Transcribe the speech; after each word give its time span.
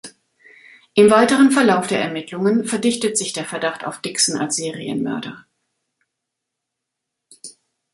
Im 0.95 1.11
weiteren 1.11 1.51
Verlauf 1.51 1.85
der 1.85 2.01
Ermittlungen 2.01 2.65
verdichtet 2.65 3.19
sich 3.19 3.33
der 3.33 3.45
Verdacht 3.45 3.85
auf 3.85 4.01
Dixon 4.01 4.35
als 4.39 4.55
Serienmörder. 4.55 5.45